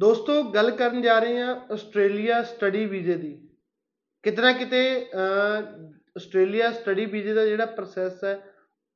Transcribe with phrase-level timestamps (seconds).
[0.00, 3.48] ਦੋਸਤੋ ਗੱਲ ਕਰਨ ਜਾ ਰਹੇ ਹਾਂ ਆਸਟ੍ਰੇਲੀਆ ਸਟੱਡੀ ਵੀਜ਼ੇ ਦੀ।
[4.22, 5.86] ਕਿਤੇ ਨਾ ਕਿਤੇ ਅਹ,
[6.16, 8.42] ਆਸਟ੍ਰੇਲੀਆ ਸਟੱਡੀ ਵੀਜ਼ੇ ਦਾ ਜਿਹੜਾ ਪ੍ਰੋਸੈਸ ਹੈ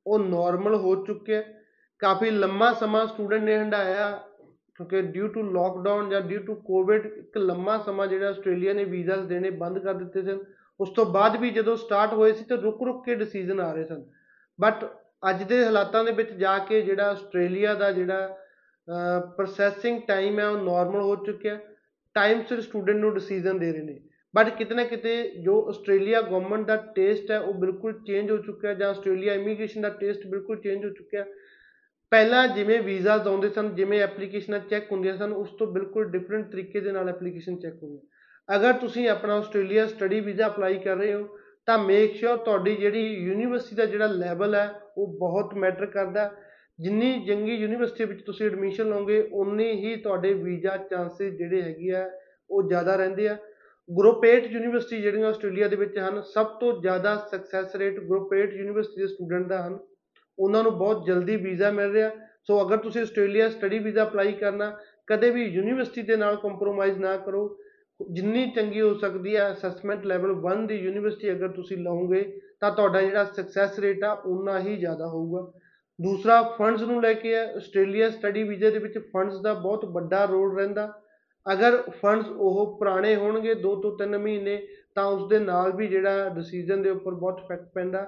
[0.07, 1.63] ਉਹ ਨਾਰਮਲ ਹੋ ਚੁੱਕਿਆ ਹੈ।
[1.99, 4.23] ਕਾਫੀ ਲੰਮਾ ਸਮਾਂ ਸਟੂਡੈਂਟ ਨੇ ਹੰਢਾਇਆ
[4.75, 9.19] ਕਿਉਂਕਿ ਡਿਊ ਟੂ ਲੋਕਡਾਊਨ ਜਾਂ ਡਿਊ ਟੂ ਕੋਵਿਡ ਇੱਕ ਲੰਮਾ ਸਮਾਂ ਜਿਹੜਾ ਆਸਟ੍ਰੇਲੀਆ ਨੇ ਵੀਜ਼ਾਸ
[9.19, 10.43] ਦੇਣੇ ਬੰਦ ਕਰ ਦਿੱਤੇ ਸਨ।
[10.79, 13.83] ਉਸ ਤੋਂ ਬਾਅਦ ਵੀ ਜਦੋਂ ਸਟਾਰਟ ਹੋਏ ਸੀ ਤਾਂ ਰੁਕ ਰੁਕ ਕੇ ਡਿਸੀਜਨ ਆ ਰਹੇ
[13.83, 14.05] ਸਨ।
[14.61, 18.37] ਬਟ ਅੱਜ ਦੇ ਹਾਲਾਤਾਂ ਦੇ ਵਿੱਚ ਜਾ ਕੇ ਜਿਹੜਾ ਆਸਟ੍ਰੇਲੀਆ ਦਾ ਜਿਹੜਾ
[19.37, 21.59] ਪ੍ਰੋਸੈਸਿੰਗ ਟਾਈਮ ਹੈ ਉਹ ਨਾਰਮਲ ਹੋ ਚੁੱਕਿਆ
[22.15, 23.99] ਟਾਈਮ ਸਿਰ ਸਟੂਡੈਂਟ ਨੂੰ ਡਿਸੀਜਨ ਦੇ ਰਹੇ ਨੇ।
[24.33, 28.69] ਬਟ ਕਿਤੇ ਨਾ ਕਿਤੇ ਜੋ ਆਸਟ੍ਰੇਲੀਆ ਗਵਰਨਮੈਂਟ ਦਾ ਟੇਸਟ ਹੈ ਉਹ ਬਿਲਕੁਲ ਚੇਂਜ ਹੋ ਚੁੱਕਿਆ
[28.69, 31.25] ਹੈ ਜਾਂ ਆਸਟ੍ਰੇਲੀਆ ਇਮੀਗ੍ਰੇਸ਼ਨ ਦਾ ਟੇਸਟ ਬਿਲਕੁਲ ਚੇਂਜ ਹੋ ਚੁੱਕਿਆ
[32.11, 36.79] ਪਹਿਲਾਂ ਜਿਵੇਂ ਵੀਜ਼ਾਸ ਆਉਂਦੇ ਸਨ, ਜਿਵੇਂ ਐਪਲੀਕੇਸ਼ਨਾਂ ਚੈੱਕ ਹੁੰਦੀਆਂ ਸਨ, ਉਸ ਤੋਂ ਬਿਲਕੁਲ ਡਿਫਰੈਂਟ ਤਰੀਕੇ
[36.79, 37.99] ਦੇ ਨਾਲ ਐਪਲੀਕੇਸ਼ਨ ਚੈੱਕ ਹੁੰਦੀ
[38.49, 43.03] ਅਗਰ ਤੁਸੀਂ ਆਪਣਾ ਆਸਟ੍ਰੇਲੀਆ ਸਟੱਡੀ ਵੀਜ਼ਾ ਅਪਲਾਈ ਕਰ ਰਹੇ ਹੋ ਤਾਂ ਮੇਕ ਸ਼ੋਰ ਤੁਹਾਡੀ ਜਿਹੜੀ
[43.13, 46.31] ਯੂਨੀਵਰਸਿਟੀ ਦਾ ਜਿਹੜਾ ਲੈਵਲ ਹੈ, ਉਹ ਬਹੁਤ ਮੈਟਰ ਕਰਦਾ
[46.79, 52.09] ਜਿੰਨੀ ਚੰਗੀ ਯੂਨੀਵਰਸਿਟੀ ਵਿੱਚ ਤੁਸੀਂ ਐਡਮਿਸ਼ਨ ਲਓਗੇ ਉਨੀ ਹੀ ਤੁਹਾਡੇ ਵੀਜ਼ਾ ਚਾਂਸਸ ਜਿਹੜੇ ਹੈਗੇ ਆ,
[52.49, 53.37] ਉਹ ਜ਼ਿਆਦਾ ਰਹਿੰਦੇ ਆ।
[53.89, 58.53] ਗਰੁੱਪ 8 ਯੂਨੀਵਰਸਿਟੀ ਜਿਹੜੀਆਂ ਆਸਟ੍ਰੇਲੀਆ ਦੇ ਵਿੱਚ ਹਨ, ਸਭ ਤੋਂ ਜ਼ਿਆਦਾ ਸਕਸੈਸ ਰੇਟ ਗਰੁੱਪ 8
[58.53, 59.79] ਯੂਨੀਵਰਸਿਟੀ ਦੇ ਸਟੂਡੈਂਟ ਦਾ ਹਨ।
[60.39, 62.11] ਉਹਨਾਂ ਨੂੰ ਬਹੁਤ ਜਲਦੀ ਵੀਜ਼ਾ ਮਿਲ ਰਿਹਾ।
[62.43, 67.17] ਸੋ ਅਗਰ ਤੁਸੀਂ ਆਸਟ੍ਰੇਲੀਆ ਸਟੱਡੀ ਵੀਜ਼ਾ ਅਪਲਾਈ ਕਰਨਾ, ਕਦੇ ਵੀ ਯੂਨੀਵਰਸਿਟੀ ਦੇ ਨਾਲ ਕੰਪਰੋਮਾਈਜ਼ ਨਾ
[67.17, 67.57] ਕਰੋ।
[67.99, 72.21] ਜਿੰਨੀ ਚੰਗੀ ਹੋ ਸਕਦੀ ਹੈ ਅਸੈਸਮੈਂਟ ਲੈਵਲ 1 ਦੀ ਯੂਨੀਵਰਸਿਟੀ ਅਗਰ ਤੁਸੀਂ ਲਓਗੇ,
[72.61, 75.51] ਤਾਂ ਤੁਹਾਡਾ ਜਿਹੜਾ ਸਕਸੈਸ ਰੇਟ ਆ ਉਨਾ ਹੀ ਜ਼ਿਆਦਾ ਹੋਊਗਾ।
[75.99, 80.23] ਦੂਸਰਾ ਫੰਡਸ ਨੂੰ ਲੈ ਕੇ ਹੈ, ਆਸਟ੍ਰੇਲੀਆ ਸਟੱਡੀ ਵੀਜ਼ੇ ਦੇ ਵਿੱਚ ਫੰਡਸ ਦਾ ਬਹੁਤ ਵੱਡਾ
[80.25, 80.91] ਰੋਲ ਰਹਿੰਦਾ।
[81.45, 84.57] ਅਗਰ ਫੰਡਸ ਉਹ ਪੁਰਾਣੇ ਹੋਣਗੇ 2 ਤੋਂ 3 ਮਹੀਨੇ,
[84.95, 88.03] ਤਾਂ ਉਸ ਦੇ ਨਾਲ ਵੀ ਜਿਹੜਾ ਡਿਸੀਜਨ ਦੇ ਉੱਪਰ ਬਹੁਤ ਇਫੈਕਟ ਪੈਂਦਾ।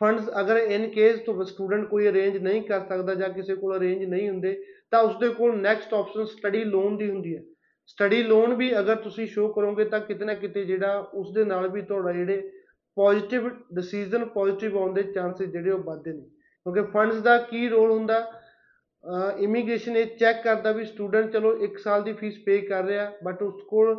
[0.00, 4.04] ਫੰਡਸ ਅਗਰ ਇਨ ਕੇਸ ਤੋਂ ਸਟੂਡੈਂਟ ਕੋਈ ਅਰੇਂਜ ਨਹੀਂ ਕਰ ਸਕਦਾ ਜਾਂ ਕਿਸੇ ਕੋਲ ਅਰੇਂਜ
[4.04, 4.54] ਨਹੀਂ ਹੁੰਦੇ,
[4.90, 7.42] ਤਾਂ ਉਸ ਦੇ ਕੋਲ ਨੈਕਸਟ ਆਪਸ਼ਨ ਸਟੱਡੀ ਲੋਨ ਦੀ ਹੁੰਦੀ ਹੈ।
[7.86, 11.68] ਸਟੱਡੀ ਲੋਨ ਵੀ ਅਗਰ ਤੁਸੀਂ ਸ਼ੋ ਕਰੋਗੇ ਤਾਂ ਕਿਤੇ ਨਾ ਕਿਤੇ ਜਿਹੜਾ ਉਸ ਦੇ ਨਾਲ
[11.68, 12.50] ਵੀ ਤੁਹਾਡਾ ਜਿਹੜੇ
[12.96, 16.22] ਪੋਜ਼ਿਟਿਵ ਡਿਸੀਜਨ ਪੋਜ਼ਿਟਿਵ ਆਉਣ ਦੇ ਚਾਂਸਸ ਜਿਹੜੇ ਉਹ ਵੱਧਦੇ ਨੇ।
[16.66, 18.18] ਕਿਉਂਕਿ ਫੰਡਸ ਦਾ ਕੀ ਰੋਲ ਹੁੰਦਾ?
[19.38, 23.42] ਇਮੀਗ੍ਰੇਸ਼ਨ ਇਹ ਚੈੱਕ ਕਰਦਾ ਵੀ ਸਟੂਡੈਂਟ ਚਲੋ 1 ਸਾਲ ਦੀ ਫੀਸ ਪੇ ਕਰ ਰਿਹਾ ਬਟ
[23.42, 23.94] ਉਸ ਕੋਲ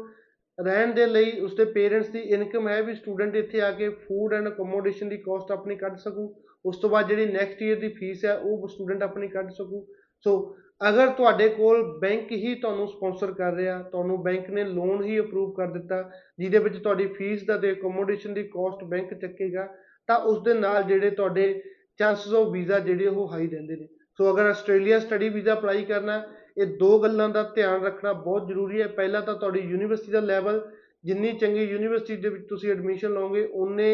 [0.58, 4.48] ਰਹਿਣ ਦੇ ਲਈ ਉਸਦੇ ਪੇਰੈਂਟਸ ਦੀ ਇਨਕਮ ਹੈ ਵੀ ਸਟੂਡੈਂਟ ਇੱਥੇ ਆ ਕੇ ਫੂਡ ਐਂਡ
[4.48, 6.34] ਅਕੋਮੋਡੇਸ਼ਨ ਦੀ ਕਾਸਟ ਆਪਣੀ ਕੱਢ ਸਕੂ।
[6.66, 9.86] ਉਸ ਤੋਂ ਬਾਅਦ ਜਿਹੜੀ ਨੈਕਸਟ ਈਅਰ ਦੀ ਫੀਸ ਹੈ ਉਹ ਸਟੂਡੈਂਟ ਆਪਣੀ ਕੱਢ ਸਕੂ।
[10.24, 15.20] ਸੋ ਅਗਰ ਤੁਹਾਡੇ ਕੋਲ ਬੈਂਕ ਹੀ ਤੁਹਾਨੂੰ ਸਪਾਂਸਰ ਕਰ ਰਿਹਾ, ਤੁਹਾਨੂੰ ਬੈਂਕ ਨੇ ਲੋਨ ਹੀ
[15.20, 19.68] ਅਪਰੂਵ ਕਰ ਦਿੱਤਾ, ਜਿਹਦੇ ਵਿੱਚ ਤੁਹਾਡੀ ਫੀਸ ਦਾ ਤੇ ਅਕੋਮੋਡੇਸ਼ਨ ਦੀ ਕਾਸਟ ਬੈਂਕ ਚੱਕੇਗਾ,
[20.10, 21.62] ਤਾਂ ਉਸ ਦੇ ਨਾਲ ਜਿਹੜੇ ਤੁਹਾਡੇ
[21.98, 23.88] ਚਾਂਸਸ ਆਫ ਵੀਜ਼ਾ ਜਿਹੜੇ ਉਹ ਹਾਈ ਰਹਿੰਦੇ ਨੇ।
[24.20, 26.22] ਸੋ ਅਗਰ ਆਸਟ੍ਰੇਲੀਆ ਸਟੱਡੀ ਵੀਜ਼ਾ ਅਪਲਾਈ ਕਰਨਾ,
[26.58, 30.62] ਇਹ ਦੋ ਗੱਲਾਂ ਦਾ ਧਿਆਨ ਰੱਖਣਾ ਬਹੁਤ ਜ਼ਰੂਰੀ ਹੈ। ਪਹਿਲਾ ਤਾਂ ਤੁਹਾਡੀ ਯੂਨੀਵਰਸਿਟੀ ਦਾ ਲੈਵਲ
[31.06, 33.90] ਜਿੰਨੀ ਚੰਗੀ ਯੂਨੀਵਰਸਿਟੀ ਦੇ ਵਿੱਚ ਤੁਸੀਂ ਐਡਮਿਸ਼ਨ ਲਓਗੇ ਉਨੇ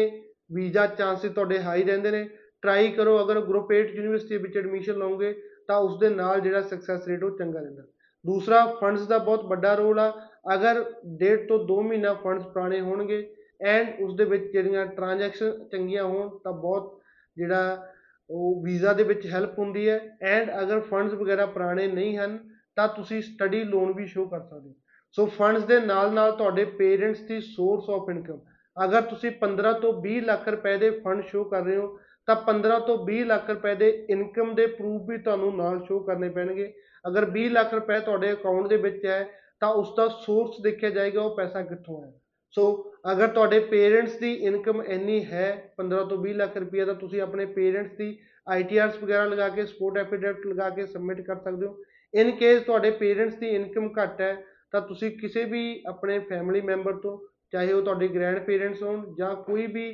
[0.52, 2.28] ਵੀਜ਼ਾ ਚਾਂਸਸ ਤੁਹਾਡੇ ਹਾਈ ਰਹਿੰਦੇ ਨੇ।
[2.62, 5.34] ਟਰਾਈ ਕਰੋ, ਅਗਰ ਗਰੁੱਪ 8 ਯੂਨੀਵਰਸਿਟੀ ਵਿੱਚ ਐਡਮਿਸ਼ਨ ਲਓਗੇ
[5.72, 7.82] ਤਾਂ ਉਸ ਦੇ ਨਾਲ ਜਿਹੜਾ ਸਕਸੈਸ ਰੇਟ ਉਹ ਚੰਗਾ ਰਹਿੰਦਾ।
[8.24, 10.10] ਦੂਸਰਾ ਫੰਡਸ ਦਾ ਬਹੁਤ ਵੱਡਾ ਰੋਲ ਆ।
[10.54, 10.82] ਅਗਰ
[11.18, 16.28] ਡੇਢ ਤੋਂ 2 ਮਹੀਨਾ ਫੰਡਸ ਪੁਰਾਣੇ ਹੋਣਗੇ ਐਂਡ ਉਸ ਦੇ ਵਿੱਚ ਜਿਹੜੀਆਂ ਟ੍ਰਾਂਜੈਕਸ਼ਨ ਚੰਗੀਆਂ ਹੋਣ
[16.44, 17.00] ਤਾਂ ਬਹੁਤ
[17.36, 17.88] ਜਿਹੜਾ
[18.30, 22.38] ਉਹ ਵੀਜ਼ਾ ਦੇ ਵਿੱਚ ਹੈਲਪ ਹੁੰਦੀ ਹੈ ਐਂਡ ਅਗਰ ਫੰਡਸ ਵਗੈਰਾ ਪੁਰਾਣੇ ਨਹੀਂ ਹਨ
[22.76, 24.74] ਤਾਂ ਤੁਸੀਂ ਸਟੱਡੀ ਲੋਨ ਵੀ ਸ਼ੋ ਕਰ ਸਕਦੇ ਹੋ।
[25.12, 28.40] ਸੋ ਫੰਡਸ ਦੇ ਨਾਲ ਨਾਲ ਤੁਹਾਡੇ ਪੇਰੈਂਟਸ ਦੀ ਸੋਰਸ ਆਫ ਇਨਕਮ
[28.76, 32.78] ਅਗਰ ਤੁਸੀਂ 15 ਤੋਂ 20 ਲੱਖ ਰੁਪਏ ਦੇ ਫੰਡ ਸ਼ੋ ਕਰ ਰਹੇ ਹੋ ਤਾਂ 15
[32.78, 36.72] ਤੋਂ 20 ਲੱਖ ਰੁਪਏ ਦੇ ਇਨਕਮ ਦੇ ਪ੍ਰੂਫ ਵੀ ਤੁਹਾਨੂੰ ਨਾਲ ਸ਼ੋ ਕਰਨੇ ਪੈਣਗੇ।
[37.04, 39.28] ਅਗਰ 20 ਲੱਖ ਰੁਪਏ ਤੁਹਾਡੇ ਅਕਾਊਂਟ ਦੇ ਵਿੱਚ ਹੈ,
[39.60, 42.12] ਤਾਂ ਉਸ ਦਾ ਸੋਰਸ ਦੇਖਿਆ ਜਾਏਗਾ, ਉਹ ਪੈਸਾ ਕਿੱਥੋਂ ਆਇਆ
[42.54, 47.20] ਸੋ ਅਗਰ ਤੁਹਾਡੇ ਪੇਰੈਂਟਸ ਦੀ ਇਨਕਮ ਇੰਨੀ ਹੈ 15 ਤੋਂ 20 ਲੱਖ ਰੁਪਏ ਤਾਂ ਤੁਸੀਂ
[47.20, 51.76] ਆਪਣੇ ਪੇਰੈਂਟਸ ਦੀ ਆਈਟੀਆਰਸ ਵਗੈਰਾ ਲਗਾ ਕੇ ਸਪੋਰਟ ਐਫੀਡੇਵਿਟ ਲਗਾ ਕੇ ਸਬਮਿਟ ਕਰ ਸਕਦੇ ਹੋ।
[52.14, 54.34] ਇਨ ਕੇਸ ਤੁਹਾਡੇ ਪੇਰੈਂਟਸ ਦੀ ਇਨਕਮ ਘੱਟ ਹੈ,
[54.72, 57.18] ਤਾਂ ਤੁਸੀਂ ਕਿਸੇ ਵੀ ਆਪਣੇ ਫੈਮਿਲੀ ਮੈਂਬਰ ਤੋਂ,
[57.52, 59.90] ਚਾਹੇ ਉਹ ਤੁਹਾਡੇ ਗ੍ਰੈਂਡ ਪੇਰੈਂਟਸ ਹੋਣ ਜਾਂ ਕੋਈ ਵੀ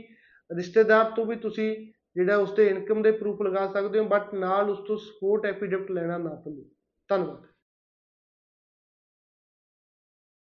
[0.51, 1.75] ਰਿਸ਼ਤੇਦਾਰ ਤੋਂ ਵੀ ਤੁਸੀਂ
[2.19, 5.91] ਜਿਹੜਾ ਉਸ ਤੇ ਇਨਕਮ ਦੇ ਪ੍ਰੂਫ ਲਗਾ ਸਕਦੇ ਹੋ ਬਟ ਨਾਲ ਉਸ ਤੋਂ ਸਪੋਰਟ ਐਫੀਡੇਵਿਟ
[5.91, 6.65] ਲੈਣਾ ਨਾ ਭੁੱਲੋ
[7.09, 7.47] ਧੰਨਵਾਦ।